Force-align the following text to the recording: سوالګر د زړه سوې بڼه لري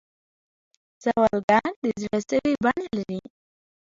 سوالګر 1.03 1.67
د 1.83 1.85
زړه 2.01 2.19
سوې 2.29 2.53
بڼه 2.63 2.87
لري 2.97 3.21